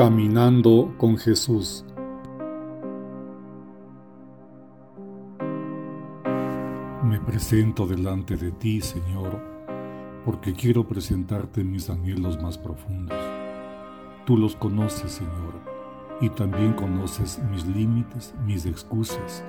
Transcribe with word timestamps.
Caminando 0.00 0.94
con 0.96 1.18
Jesús. 1.18 1.84
Me 7.04 7.20
presento 7.20 7.86
delante 7.86 8.38
de 8.38 8.50
ti, 8.50 8.80
Señor, 8.80 9.38
porque 10.24 10.54
quiero 10.54 10.88
presentarte 10.88 11.62
mis 11.64 11.90
anhelos 11.90 12.40
más 12.40 12.56
profundos. 12.56 13.18
Tú 14.24 14.38
los 14.38 14.56
conoces, 14.56 15.12
Señor, 15.12 15.60
y 16.22 16.30
también 16.30 16.72
conoces 16.72 17.38
mis 17.50 17.66
límites, 17.66 18.34
mis 18.46 18.64
excusas, 18.64 19.44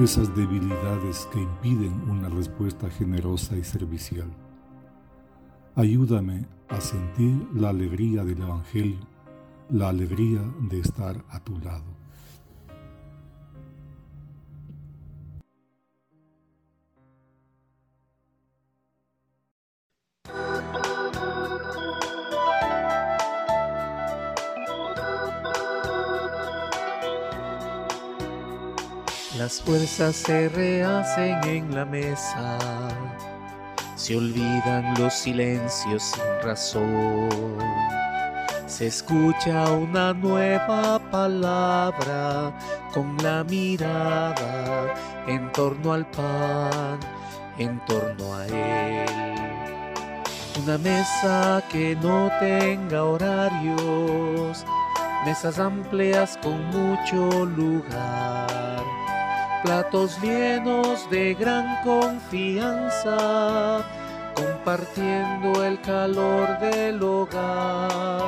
esas 0.00 0.32
debilidades 0.36 1.28
que 1.32 1.42
impiden 1.42 2.08
una 2.08 2.28
respuesta 2.28 2.88
generosa 2.90 3.56
y 3.56 3.64
servicial. 3.64 4.30
Ayúdame 5.74 6.46
a 6.68 6.80
sentir 6.80 7.44
la 7.52 7.70
alegría 7.70 8.22
del 8.22 8.40
Evangelio 8.40 9.19
la 9.72 9.90
alegría 9.90 10.40
de 10.68 10.80
estar 10.80 11.16
a 11.30 11.38
tu 11.40 11.58
lado. 11.60 11.84
Las 29.38 29.62
fuerzas 29.62 30.16
se 30.16 30.48
rehacen 30.50 31.42
en 31.44 31.74
la 31.74 31.84
mesa, 31.84 32.58
se 33.96 34.16
olvidan 34.16 34.94
los 34.98 35.14
silencios 35.14 36.02
sin 36.02 36.42
razón 36.42 37.28
se 38.70 38.86
escucha 38.86 39.68
una 39.72 40.12
nueva 40.12 41.00
palabra 41.10 42.56
con 42.94 43.16
la 43.20 43.42
mirada 43.42 44.94
en 45.26 45.50
torno 45.50 45.92
al 45.92 46.06
pan, 46.06 47.00
en 47.58 47.84
torno 47.84 48.36
a 48.36 48.46
él. 48.46 49.08
Una 50.62 50.78
mesa 50.78 51.64
que 51.68 51.96
no 52.00 52.30
tenga 52.38 53.02
horarios, 53.02 54.64
mesas 55.26 55.58
amplias 55.58 56.38
con 56.40 56.64
mucho 56.66 57.46
lugar, 57.46 58.84
platos 59.64 60.16
llenos 60.22 61.10
de 61.10 61.34
gran 61.34 61.82
confianza 61.82 63.18
compartiendo 64.34 65.64
el 65.64 65.80
calor 65.80 66.60
del 66.60 67.02
hogar. 67.02 68.19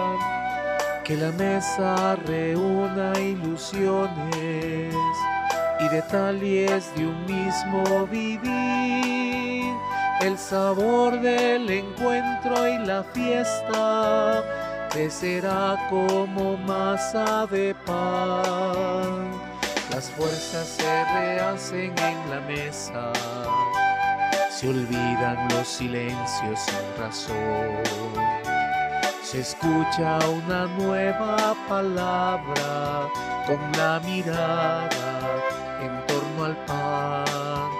Que 1.13 1.19
la 1.19 1.33
mesa 1.33 2.17
reúna 2.25 3.13
ilusiones 3.21 4.95
y 5.79 5.89
detalles 5.91 6.91
de 6.97 7.07
un 7.07 7.27
mismo 7.27 8.07
vivir. 8.07 9.75
El 10.23 10.39
sabor 10.39 11.21
del 11.21 11.69
encuentro 11.69 12.67
y 12.67 12.79
la 12.87 13.05
fiesta 13.05 14.43
crecerá 14.89 15.87
como 15.91 16.57
masa 16.57 17.47
de 17.47 17.75
pan. 17.85 19.33
Las 19.91 20.09
fuerzas 20.13 20.67
se 20.67 21.05
rehacen 21.13 21.93
en 21.99 22.31
la 22.31 22.41
mesa 22.49 23.13
se 24.51 24.69
olvidan 24.69 25.49
los 25.49 25.67
silencios 25.67 26.61
sin 26.61 27.03
razón. 27.03 28.52
Se 29.33 29.41
escucha 29.41 30.19
una 30.29 30.67
nueva 30.67 31.57
palabra 31.67 33.09
con 33.47 33.59
la 33.79 33.99
mirada 34.05 35.41
en 35.81 36.07
torno 36.07 36.45
al 36.45 36.57
pan, 36.67 37.71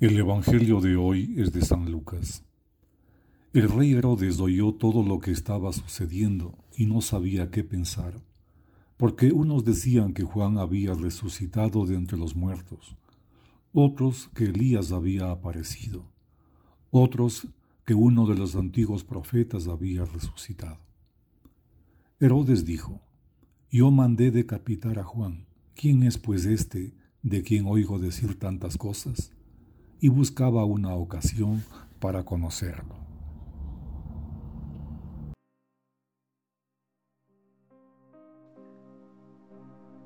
El 0.00 0.16
Evangelio 0.16 0.80
de 0.80 0.96
hoy 0.96 1.34
es 1.36 1.52
de 1.52 1.60
San 1.60 1.92
Lucas. 1.92 2.42
El 3.52 3.68
rey 3.68 3.92
Herodes 3.92 4.40
oyó 4.40 4.72
todo 4.72 5.02
lo 5.02 5.18
que 5.18 5.30
estaba 5.30 5.74
sucediendo 5.74 6.56
y 6.74 6.86
no 6.86 7.02
sabía 7.02 7.50
qué 7.50 7.64
pensar, 7.64 8.14
porque 8.96 9.30
unos 9.30 9.62
decían 9.66 10.14
que 10.14 10.22
Juan 10.22 10.56
había 10.56 10.94
resucitado 10.94 11.84
de 11.84 11.96
entre 11.96 12.16
los 12.16 12.34
muertos, 12.34 12.96
otros 13.74 14.30
que 14.34 14.44
Elías 14.44 14.90
había 14.90 15.30
aparecido, 15.30 16.10
otros 16.90 17.48
que 17.84 17.92
uno 17.92 18.26
de 18.26 18.36
los 18.36 18.56
antiguos 18.56 19.04
profetas 19.04 19.68
había 19.68 20.06
resucitado. 20.06 20.78
Herodes 22.20 22.64
dijo, 22.64 23.02
Yo 23.70 23.90
mandé 23.90 24.30
decapitar 24.30 24.98
a 24.98 25.04
Juan. 25.04 25.44
¿Quién 25.74 26.04
es 26.04 26.16
pues 26.16 26.46
este 26.46 26.94
de 27.22 27.42
quien 27.42 27.66
oigo 27.66 27.98
decir 27.98 28.38
tantas 28.38 28.78
cosas? 28.78 29.34
Y 30.00 30.08
buscaba 30.08 30.64
una 30.64 30.94
ocasión 30.94 31.62
para 32.00 32.24
conocerlo. 32.24 32.94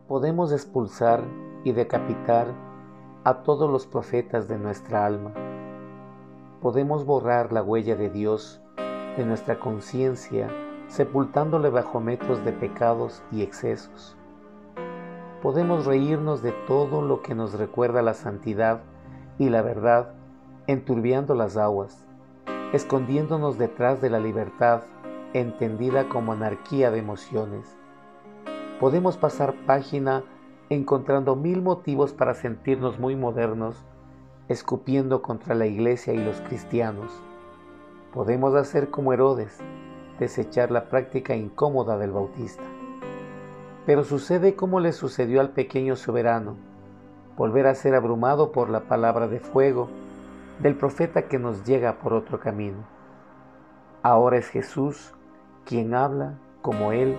Podemos 0.09 0.53
expulsar 0.53 1.25
y 1.65 1.73
decapitar 1.73 2.53
a 3.25 3.43
todos 3.43 3.71
los 3.71 3.87
profetas 3.87 4.49
de 4.49 4.59
nuestra 4.59 5.07
alma. 5.07 5.33
Podemos 6.61 7.07
borrar 7.07 7.53
la 7.53 7.63
huella 7.63 7.97
de 7.97 8.11
Dios 8.11 8.61
de 9.17 9.25
nuestra 9.25 9.61
conciencia, 9.61 10.51
sepultándole 10.89 11.71
bajo 11.71 12.01
metros 12.01 12.45
de 12.45 12.53
pecados 12.53 13.23
y 13.31 13.43
excesos. 13.43 14.17
Podemos 15.41 15.87
reírnos 15.87 16.43
de 16.43 16.53
todo 16.67 17.01
lo 17.01 17.23
que 17.23 17.35
nos 17.35 17.55
recuerda 17.55 18.03
la 18.03 18.15
santidad 18.15 18.83
y 19.39 19.49
la 19.49 19.63
verdad 19.63 20.11
enturbiando 20.67 21.35
las 21.35 21.57
aguas, 21.57 22.05
escondiéndonos 22.73 23.59
detrás 23.59 24.01
de 24.01 24.11
la 24.11 24.19
libertad 24.19 24.83
entendida 25.33 26.09
como 26.09 26.33
anarquía 26.33 26.91
de 26.91 26.99
emociones. 26.99 27.77
Podemos 28.81 29.17
pasar 29.17 29.55
página 29.67 30.25
encontrando 30.71 31.37
mil 31.37 31.63
motivos 31.63 32.13
para 32.13 32.35
sentirnos 32.35 32.99
muy 32.99 33.17
modernos, 33.17 33.85
escupiendo 34.49 35.23
contra 35.23 35.55
la 35.55 35.67
iglesia 35.67 36.15
y 36.15 36.19
los 36.19 36.41
cristianos. 36.41 37.11
Podemos 38.13 38.55
hacer 38.55 38.91
como 38.91 39.13
Herodes, 39.13 39.59
desechar 40.19 40.71
la 40.71 40.89
práctica 40.89 41.35
incómoda 41.35 41.99
del 41.99 42.13
bautista. 42.13 42.63
Pero 43.87 44.05
sucede 44.05 44.55
como 44.55 44.81
le 44.81 44.93
sucedió 44.93 45.41
al 45.41 45.51
pequeño 45.51 45.97
soberano, 45.97 46.57
volver 47.37 47.67
a 47.67 47.75
ser 47.75 47.95
abrumado 47.95 48.53
por 48.53 48.71
la 48.71 48.81
palabra 48.81 49.29
de 49.29 49.41
fuego 49.41 49.89
del 50.61 50.77
profeta 50.77 51.23
que 51.23 51.39
nos 51.39 51.65
llega 51.65 51.95
por 51.95 52.13
otro 52.13 52.39
camino. 52.39 52.79
Ahora 54.03 54.37
es 54.37 54.49
Jesús 54.49 55.13
quien 55.65 55.95
habla 55.95 56.35
como 56.63 56.93
Él, 56.93 57.17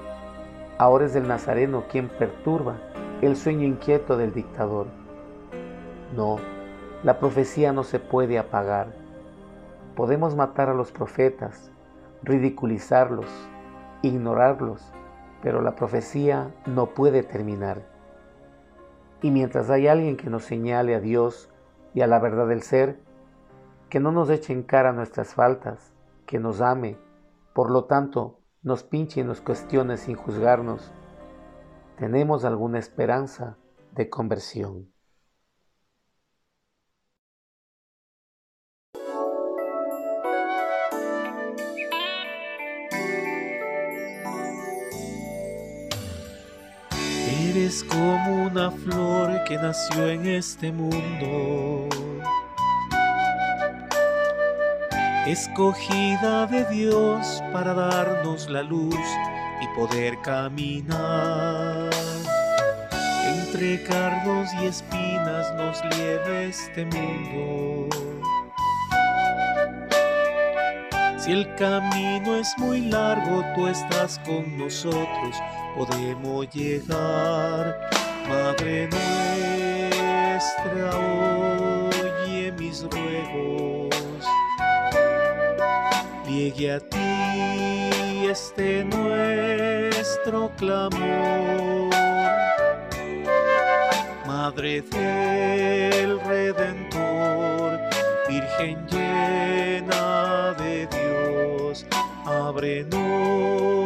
ahora 0.77 1.05
es 1.05 1.15
el 1.15 1.27
Nazareno 1.27 1.85
quien 1.89 2.07
perturba 2.07 2.77
el 3.21 3.35
sueño 3.35 3.65
inquieto 3.65 4.17
del 4.17 4.33
dictador. 4.33 4.87
No, 6.15 6.37
la 7.03 7.19
profecía 7.19 7.73
no 7.73 7.83
se 7.83 7.99
puede 7.99 8.39
apagar. 8.39 8.87
Podemos 9.95 10.35
matar 10.35 10.69
a 10.69 10.73
los 10.73 10.91
profetas, 10.91 11.71
ridiculizarlos, 12.23 13.27
ignorarlos, 14.01 14.91
pero 15.41 15.61
la 15.61 15.75
profecía 15.75 16.51
no 16.65 16.87
puede 16.87 17.23
terminar. 17.23 17.94
Y 19.25 19.31
mientras 19.31 19.71
hay 19.71 19.87
alguien 19.87 20.17
que 20.17 20.29
nos 20.29 20.43
señale 20.43 20.93
a 20.93 20.99
Dios 20.99 21.49
y 21.95 22.01
a 22.01 22.07
la 22.07 22.19
verdad 22.19 22.47
del 22.47 22.61
ser, 22.61 22.99
que 23.89 23.99
no 23.99 24.11
nos 24.11 24.29
eche 24.29 24.53
en 24.53 24.61
cara 24.61 24.93
nuestras 24.93 25.33
faltas, 25.33 25.95
que 26.27 26.37
nos 26.37 26.61
ame, 26.61 26.99
por 27.51 27.71
lo 27.71 27.85
tanto, 27.85 28.37
nos 28.61 28.83
pinche 28.83 29.21
y 29.21 29.23
nos 29.23 29.41
cuestione 29.41 29.97
sin 29.97 30.15
juzgarnos, 30.15 30.93
tenemos 31.97 32.45
alguna 32.45 32.77
esperanza 32.77 33.57
de 33.93 34.11
conversión. 34.11 34.91
Eres 47.75 47.83
como 47.89 48.45
una 48.45 48.71
flor 48.71 49.43
que 49.43 49.57
nació 49.57 50.07
en 50.07 50.25
este 50.25 50.71
mundo, 50.71 51.89
escogida 55.27 56.47
de 56.47 56.63
Dios 56.73 57.43
para 57.51 57.73
darnos 57.73 58.49
la 58.49 58.61
luz 58.61 58.95
y 59.61 59.67
poder 59.77 60.17
caminar. 60.21 61.89
Entre 63.25 63.83
cardos 63.83 64.47
y 64.61 64.67
espinas 64.67 65.53
nos 65.55 65.81
lleve 65.97 66.47
este 66.47 66.85
mundo. 66.85 67.89
Si 71.17 71.33
el 71.33 71.53
camino 71.55 72.37
es 72.37 72.53
muy 72.57 72.81
largo, 72.81 73.43
tú 73.53 73.67
estás 73.67 74.17
con 74.19 74.57
nosotros, 74.57 75.35
podemos 75.75 76.47
llegar. 76.53 77.89
Madre 78.27 78.87
nuestra, 79.91 80.97
oye 80.97 82.51
mis 82.53 82.83
ruegos. 82.83 84.25
Llegue 86.27 86.73
a 86.73 86.79
ti 86.79 88.27
este 88.29 88.83
nuestro 88.83 90.51
clamor. 90.57 91.93
Madre 94.25 94.81
del 94.81 96.19
Redentor, 96.21 97.79
Virgen 98.27 98.87
llena 98.87 100.53
de 100.57 100.87
Dios, 100.87 101.85
ábrenos 102.25 103.84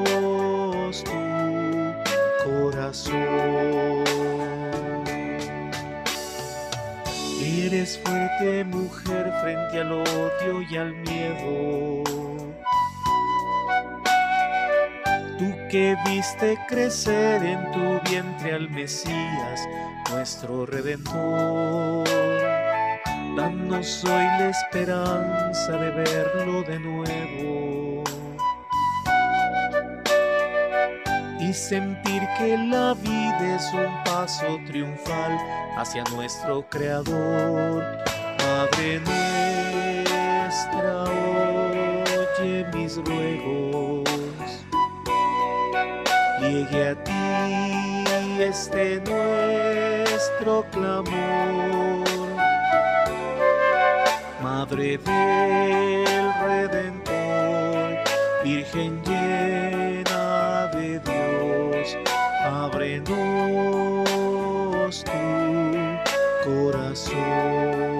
Eres 7.39 7.99
fuerte 8.03 8.63
mujer 8.63 9.31
frente 9.43 9.79
al 9.79 9.91
odio 9.91 10.61
y 10.67 10.75
al 10.75 10.95
miedo. 10.95 12.03
Tú 15.37 15.53
que 15.69 15.95
viste 16.07 16.57
crecer 16.67 17.43
en 17.43 17.71
tu 17.71 18.09
vientre 18.09 18.53
al 18.53 18.67
Mesías, 18.71 19.61
nuestro 20.09 20.65
Redentor. 20.65 22.07
Danos 23.37 24.03
hoy 24.03 24.25
la 24.39 24.49
esperanza 24.49 25.73
de 25.73 25.91
verlo 25.91 26.63
de 26.63 26.79
nuevo. 26.79 27.88
Y 31.49 31.53
sentir 31.53 32.21
que 32.37 32.55
la 32.55 32.93
vida 32.93 33.55
es 33.55 33.73
un 33.73 34.03
paso 34.03 34.59
triunfal 34.67 35.35
hacia 35.77 36.03
nuestro 36.15 36.61
Creador. 36.69 37.83
Madre 38.37 38.99
nuestra, 40.05 41.05
oye 42.37 42.67
mis 42.71 42.97
ruegos. 42.97 44.07
Llegue 46.39 46.89
a 46.89 47.03
ti 47.03 48.43
este 48.43 49.01
nuestro 49.09 50.63
clamor. 50.71 52.07
Madre 54.43 54.99
del 54.99 56.31
Redentor, 56.43 58.03
Virgen 58.43 59.01
ábrenos 62.41 63.05
tu 65.03 65.11
corazón. 66.43 67.99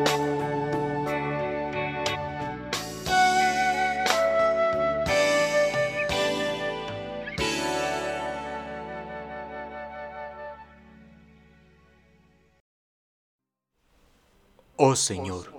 Oh 14.82 14.96
Señor, 14.96 15.52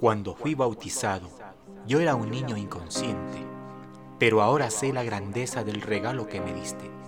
cuando 0.00 0.34
fui 0.34 0.54
bautizado, 0.54 1.28
yo 1.86 2.00
era 2.00 2.14
un 2.14 2.30
niño 2.30 2.56
inconsciente, 2.56 3.46
pero 4.18 4.40
ahora 4.40 4.70
sé 4.70 4.94
la 4.94 5.02
grandeza 5.02 5.62
del 5.62 5.82
regalo 5.82 6.26
que 6.26 6.40
me 6.40 6.54
diste. 6.54 7.01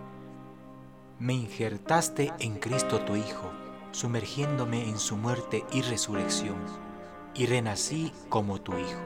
Me 1.25 1.33
injertaste 1.33 2.35
en 2.39 2.57
Cristo 2.57 3.01
tu 3.01 3.17
Hijo, 3.17 3.51
sumergiéndome 3.93 4.87
en 4.87 4.99
su 4.99 5.17
muerte 5.17 5.65
y 5.73 5.81
resurrección, 5.81 6.59
y 7.35 7.47
renací 7.47 8.13
como 8.29 8.61
tu 8.61 8.77
Hijo. 8.77 9.01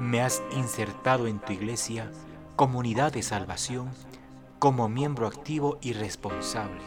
Me 0.00 0.22
has 0.22 0.42
insertado 0.56 1.26
en 1.26 1.38
tu 1.38 1.52
iglesia, 1.52 2.10
comunidad 2.56 3.12
de 3.12 3.22
salvación, 3.22 3.90
como 4.58 4.88
miembro 4.88 5.26
activo 5.26 5.76
y 5.82 5.92
responsable. 5.92 6.80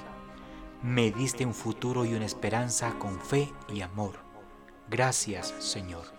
Me 0.81 1.11
diste 1.11 1.45
un 1.45 1.53
futuro 1.53 2.03
y 2.03 2.15
una 2.15 2.25
esperanza 2.25 2.97
con 2.97 3.19
fe 3.21 3.53
y 3.71 3.81
amor. 3.81 4.15
Gracias, 4.89 5.53
Señor. 5.59 6.14